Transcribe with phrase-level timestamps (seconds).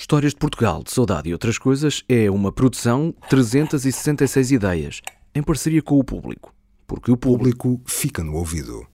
[0.00, 5.02] Histórias de Portugal, de Saudade e Outras Coisas é uma produção 366 ideias,
[5.34, 6.54] em parceria com o público.
[6.86, 8.86] Porque o O público fica no ouvido.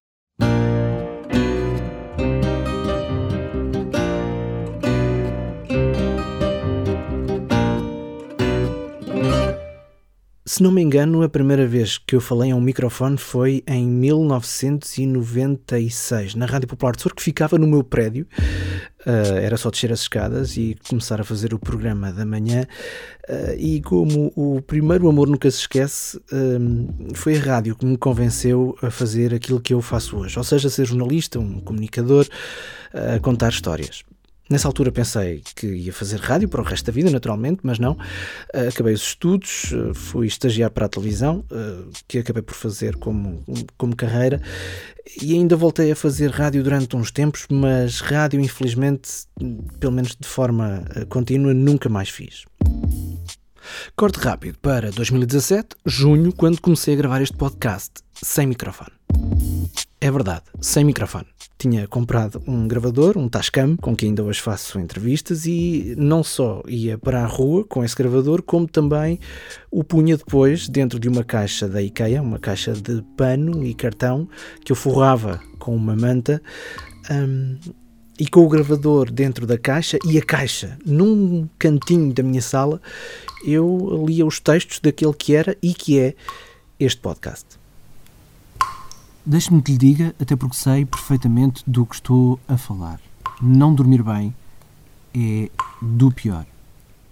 [10.44, 13.86] Se não me engano, a primeira vez que eu falei a um microfone foi em
[13.86, 18.26] 1996, na Rádio Popular de Sor, que ficava no meu prédio.
[19.06, 22.66] Uh, era só descer as escadas e começar a fazer o programa da manhã.
[23.28, 26.20] Uh, e como o primeiro amor nunca se esquece,
[27.14, 30.68] foi a rádio que me convenceu a fazer aquilo que eu faço hoje, ou seja,
[30.68, 32.26] ser jornalista, um comunicador,
[32.92, 34.04] a contar histórias.
[34.48, 37.92] Nessa altura pensei que ia fazer rádio para o resto da vida, naturalmente, mas não.
[37.92, 42.94] Uh, acabei os estudos, uh, fui estagiar para a televisão, uh, que acabei por fazer
[42.96, 43.44] como,
[43.76, 44.40] como carreira,
[45.20, 49.10] e ainda voltei a fazer rádio durante uns tempos, mas rádio, infelizmente,
[49.80, 52.44] pelo menos de forma contínua, nunca mais fiz.
[53.96, 58.92] Corte rápido para 2017, junho, quando comecei a gravar este podcast sem microfone.
[60.00, 61.26] É verdade, sem microfone.
[61.58, 66.62] Tinha comprado um gravador, um Tascam, com que ainda hoje faço entrevistas, e não só
[66.68, 69.18] ia para a rua com esse gravador, como também
[69.70, 74.28] o punha depois dentro de uma caixa da IKEA, uma caixa de pano e cartão,
[74.62, 76.42] que eu forrava com uma manta.
[77.10, 77.56] Um,
[78.18, 82.80] e com o gravador dentro da caixa e a caixa num cantinho da minha sala,
[83.44, 86.14] eu lia os textos daquele que era e que é
[86.80, 87.65] este podcast.
[89.28, 93.00] Deixe-me que lhe diga, até porque sei perfeitamente do que estou a falar.
[93.42, 94.32] Não dormir bem
[95.12, 95.50] é
[95.82, 96.46] do pior.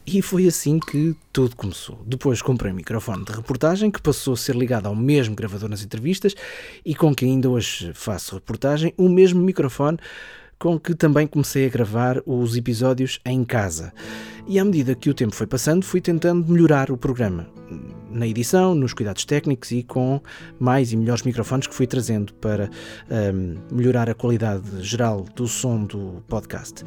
[0.06, 1.98] E foi assim que tudo começou.
[2.06, 5.82] Depois comprei um microfone de reportagem que passou a ser ligado ao mesmo gravador nas
[5.82, 6.36] entrevistas
[6.84, 9.98] e com que ainda hoje faço reportagem, o mesmo microfone
[10.56, 13.92] com que também comecei a gravar os episódios em casa.
[14.46, 17.48] E à medida que o tempo foi passando, fui tentando melhorar o programa.
[18.14, 20.20] Na edição, nos cuidados técnicos e com
[20.60, 22.70] mais e melhores microfones que fui trazendo para
[23.10, 26.84] um, melhorar a qualidade geral do som do podcast.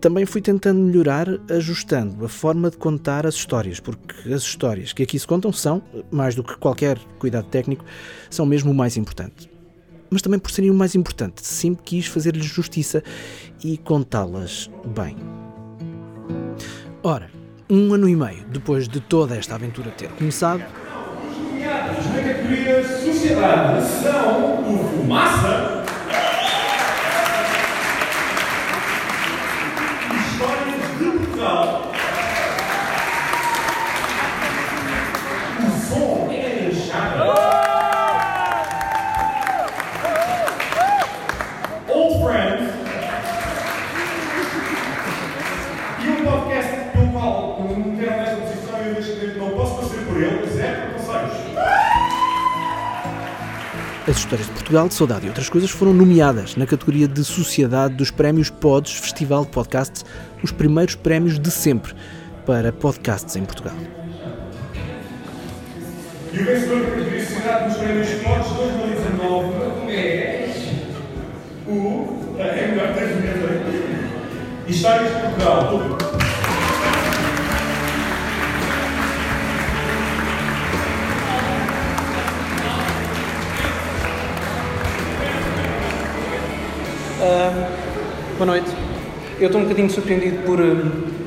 [0.00, 5.04] Também fui tentando melhorar ajustando a forma de contar as histórias, porque as histórias que
[5.04, 5.80] aqui se contam são,
[6.10, 7.84] mais do que qualquer cuidado técnico,
[8.28, 9.48] são mesmo o mais importante
[10.10, 13.02] mas também por serem o mais importante, sempre quis fazer-lhes justiça
[13.62, 15.14] e contá-las bem.
[17.02, 17.30] Ora,
[17.70, 20.60] um ano e meio depois de toda esta aventura ter começado.
[20.60, 25.77] Na categoria Sociedade são o Fumaça.
[50.18, 50.88] Zé.
[54.08, 57.94] As histórias de Portugal, de Saudade e outras coisas foram nomeadas na categoria de Sociedade
[57.94, 60.04] dos Prémios Pods Festival de Podcasts,
[60.42, 61.92] os primeiros prémios de sempre
[62.46, 63.74] para podcasts em Portugal.
[66.32, 70.54] E o vencedor da categoria Sociedade dos Prémios Pods 2019 é.
[71.66, 72.36] O.
[72.38, 72.88] É melhor.
[74.66, 76.37] Histórias de Portugal.
[87.18, 88.70] Boa noite.
[89.40, 90.58] Eu estou um bocadinho surpreendido por,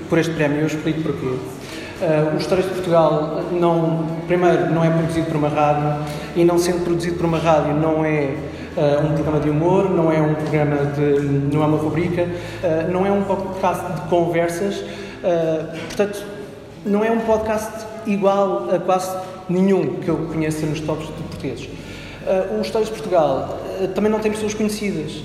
[0.08, 1.26] por este prémio, eu explico porquê.
[1.26, 6.58] Uh, o Histórias de Portugal, não, primeiro, não é produzido por uma rádio e, não
[6.58, 8.34] sendo produzido por uma rádio, não é
[8.78, 11.20] uh, um programa de humor, não é um programa de.
[11.54, 16.24] não é uma rubrica, uh, não é um podcast de conversas, uh, portanto,
[16.86, 19.14] não é um podcast igual a quase
[19.50, 21.66] nenhum que eu conheça nos tops de portugueses.
[21.66, 25.22] Uh, o Histórias de Portugal uh, também não tem pessoas conhecidas.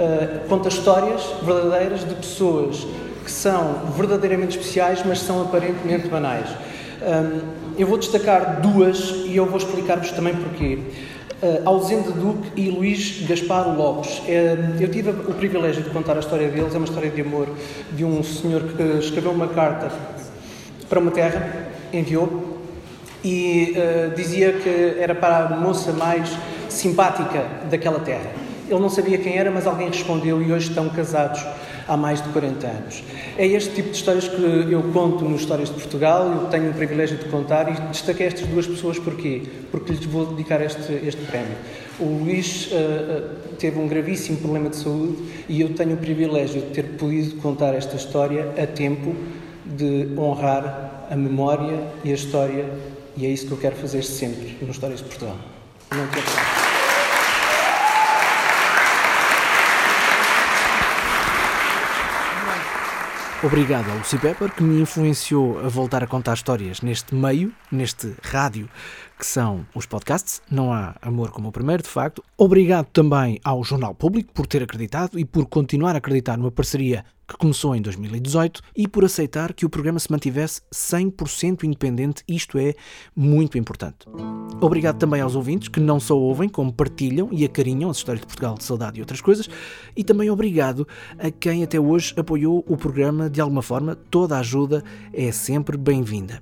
[0.00, 2.86] Uh, conta histórias verdadeiras de pessoas
[3.22, 6.48] que são verdadeiramente especiais, mas são aparentemente banais.
[7.02, 7.40] Um,
[7.78, 10.78] eu vou destacar duas e eu vou explicar-vos também porquê.
[11.42, 14.20] Uh, Ausente Duque e Luís Gaspar Lopes.
[14.20, 17.46] Uh, eu tive o privilégio de contar a história deles, é uma história de amor
[17.92, 19.90] de um senhor que escreveu uma carta
[20.88, 22.58] para uma terra, enviou,
[23.22, 26.30] e uh, dizia que era para a moça mais
[26.70, 28.49] simpática daquela terra.
[28.70, 31.44] Ele não sabia quem era, mas alguém respondeu e hoje estão casados
[31.88, 33.02] há mais de 40 anos.
[33.36, 34.36] É este tipo de histórias que
[34.70, 38.46] eu conto nos Histórias de Portugal, eu tenho o privilégio de contar e destaquei estas
[38.46, 39.42] duas pessoas porquê?
[39.72, 41.56] Porque lhes vou dedicar este, este prémio.
[41.98, 45.16] O Luís uh, teve um gravíssimo problema de saúde
[45.48, 49.16] e eu tenho o privilégio de ter podido contar esta história a tempo
[49.66, 52.66] de honrar a memória e a história,
[53.16, 55.36] e é isso que eu quero fazer sempre nos Histórias de Portugal.
[55.90, 56.59] Não quero...
[63.42, 68.14] Obrigado ao Lucy Pepper que me influenciou a voltar a contar histórias neste meio, neste
[68.22, 68.68] rádio
[69.18, 70.42] que são os podcasts.
[70.50, 72.22] Não há amor como o primeiro, de facto.
[72.36, 77.02] Obrigado também ao Jornal Público por ter acreditado e por continuar a acreditar numa parceria
[77.26, 82.58] que começou em 2018 e por aceitar que o programa se mantivesse 100% independente, isto
[82.58, 82.74] é
[83.16, 84.06] muito importante.
[84.60, 88.26] Obrigado também aos ouvintes que não só ouvem, como partilham e acarinham as histórias de
[88.26, 89.48] Portugal, de saudade e outras coisas,
[89.96, 90.86] e também obrigado
[91.18, 93.96] a quem até hoje apoiou o programa de alguma forma.
[94.10, 94.84] Toda ajuda
[95.14, 96.40] é sempre bem-vinda.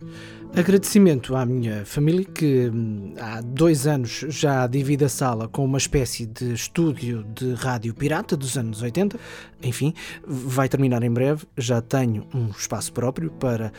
[0.56, 5.78] Agradecimento à minha família que hum, há dois anos já divide a sala com uma
[5.78, 9.18] espécie de estúdio de rádio pirata dos anos 80.
[9.62, 9.92] Enfim,
[10.26, 11.46] vai terminar em breve.
[11.56, 13.72] Já tenho um espaço próprio para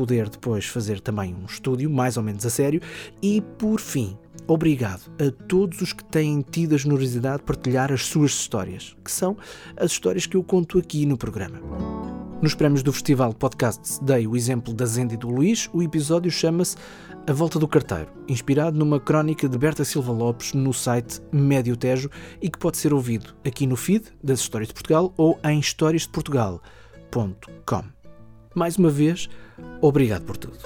[0.00, 2.80] poder depois fazer também um estúdio mais ou menos a sério.
[3.20, 4.16] E por fim,
[4.48, 9.12] obrigado a todos os que têm tido a generosidade de partilhar as suas histórias, que
[9.12, 9.36] são
[9.76, 11.60] as histórias que eu conto aqui no programa.
[12.40, 15.68] Nos prémios do Festival Podcasts dei o exemplo da Zenda e do Luís.
[15.70, 16.78] O episódio chama-se
[17.28, 22.08] A Volta do Carteiro, inspirado numa crónica de Berta Silva Lopes no site Médio Tejo
[22.40, 27.99] e que pode ser ouvido aqui no feed das Histórias de Portugal ou em historiasdeportugal.com.
[28.54, 29.28] Mais uma vez,
[29.80, 30.58] obrigado por tudo.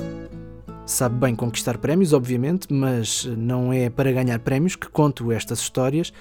[0.87, 6.13] Sabe bem conquistar prémios, obviamente, mas não é para ganhar prémios que conto estas histórias.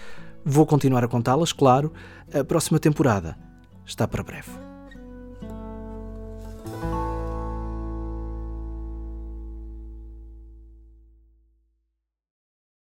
[0.46, 1.92] Vou continuar a contá-las, claro.
[2.34, 3.38] A próxima temporada
[3.86, 4.63] está para breve.